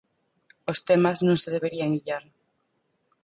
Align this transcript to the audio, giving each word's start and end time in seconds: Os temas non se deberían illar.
Os 0.71 0.79
temas 0.87 1.17
non 1.27 1.37
se 1.43 1.53
deberían 1.55 1.95
illar. 1.99 2.23